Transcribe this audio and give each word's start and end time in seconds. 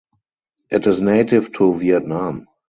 It 0.71 0.87
is 0.87 0.99
native 0.99 1.51
to 1.51 1.75
Vietnam. 1.75 2.47